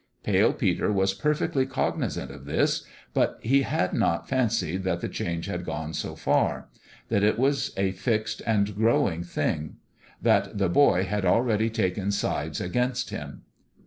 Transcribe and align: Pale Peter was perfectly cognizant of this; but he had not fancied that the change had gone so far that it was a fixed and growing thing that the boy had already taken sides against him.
Pale 0.23 0.53
Peter 0.53 0.91
was 0.91 1.13
perfectly 1.13 1.67
cognizant 1.67 2.31
of 2.31 2.45
this; 2.45 2.83
but 3.13 3.37
he 3.43 3.61
had 3.61 3.93
not 3.93 4.27
fancied 4.27 4.81
that 4.83 4.99
the 4.99 5.07
change 5.07 5.45
had 5.45 5.63
gone 5.63 5.93
so 5.93 6.15
far 6.15 6.69
that 7.09 7.21
it 7.23 7.37
was 7.37 7.71
a 7.77 7.91
fixed 7.91 8.41
and 8.47 8.75
growing 8.75 9.21
thing 9.23 9.75
that 10.19 10.57
the 10.57 10.69
boy 10.69 11.03
had 11.03 11.23
already 11.23 11.69
taken 11.69 12.09
sides 12.09 12.59
against 12.59 13.11
him. 13.11 13.43